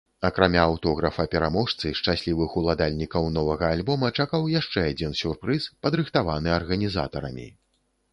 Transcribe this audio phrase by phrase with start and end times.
[0.27, 7.47] Акрамя аўтографа пераможцы шчаслівых уладальнікаў новага альбома чакаў яшчэ адзін сюрпрыз, падрыхтаваны арганізатарамі.